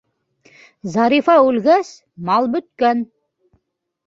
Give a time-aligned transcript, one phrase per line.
[0.93, 1.93] Зарифа үлгәс,
[2.31, 3.05] мал бөткән.